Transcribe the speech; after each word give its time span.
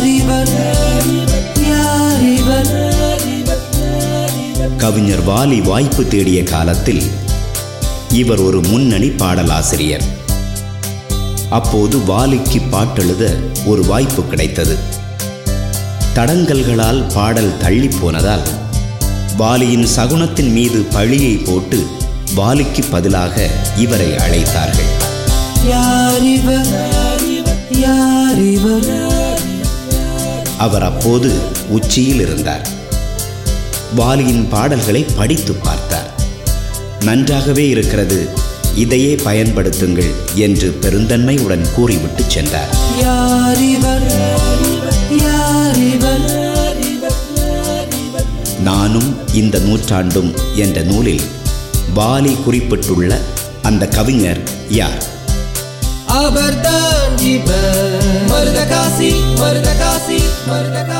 யாரிவர் 0.00 0.50
யாரிவர்? 1.68 3.56
கவிஞர் 4.76 5.26
வாலி 5.26 5.62
வாய்ப்பு 5.62 6.08
தேடிய 6.08 6.42
காலத்தில் 6.42 7.02
இவர் 8.08 8.38
ஒரு 8.38 8.60
முன்னணி 8.60 9.08
பாடலாசிரியர். 9.08 10.02
அப்போது 11.50 12.04
வாலிக்கு 12.04 12.60
பாட்டெழுத 12.72 13.36
ஒரு 13.66 13.84
வாய்ப்பு 13.84 14.26
கிடைத்தது. 14.26 14.76
தடங்கல்களால் 16.14 17.12
பாடல் 17.14 17.56
தள்ளிப் 17.58 17.98
போனதால் 18.00 18.46
வாலியின் 19.38 19.86
சகுனத்தின் 19.96 20.52
மீது 20.52 20.82
பழியை 20.82 21.34
போட்டு 21.34 21.86
வாலிக்கு 22.34 22.82
பதிலாக 22.90 23.50
இவரை 23.76 24.10
அழைத்தார்கள். 24.10 24.90
யாரிவர் 25.68 26.72
யாரிவர்? 27.70 29.09
அவர் 30.60 30.82
அப்போது 30.82 31.28
உச்சியில் 31.68 32.20
இருந்தார். 32.20 32.66
வாலியின் 33.96 34.48
பாடல்களை 34.48 35.06
படித்து 35.16 35.52
பார்த்தார். 35.52 36.10
நன்றாகவே 37.04 37.68
இருக்கிறது 37.68 38.18
இதையே 38.74 39.14
பயன்படுத்துங்கள் 39.14 40.10
என்று 40.34 40.68
பெருந்தன்மையுடன் 40.80 41.64
கூறிவிட்டு 41.74 42.24
சென்றார். 42.26 42.74
நானும் 48.62 49.10
இந்த 49.32 49.58
நூற்றாண்டும் 49.58 50.32
என்ற 50.54 50.82
நூலில் 50.82 51.24
வாலி 51.94 52.42
குறிப்பிட்டுள்ள 52.42 53.18
அந்த 53.62 53.88
கவிஞர் 53.88 54.42
யார்? 54.68 55.02
அவர்தான் 56.06 57.18
Amar 60.50 60.99